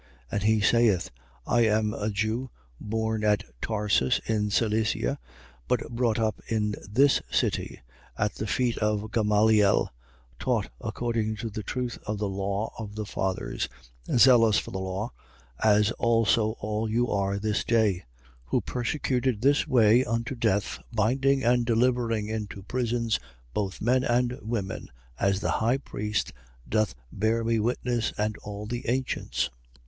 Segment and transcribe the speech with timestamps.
[0.31, 0.31] 22:3.
[0.31, 1.11] And he saith:
[1.45, 5.19] I am a Jew, born at Tarsus in Cilicia,
[5.67, 7.81] but brought up in this city,
[8.17, 9.93] at the feet of Gamaliel,
[10.39, 13.69] taught according to the truth of the law of the fathers,
[14.17, 15.11] zealous for the law,
[15.63, 17.99] as also all you are this day:
[18.45, 18.45] 22:4.
[18.45, 23.19] Who persecuted this way unto death, binding and delivering into prisons
[23.53, 24.89] both men and women,
[25.19, 25.29] 22:5.
[25.29, 26.33] As the high priest
[26.67, 29.51] doth bear me witness and all the ancients.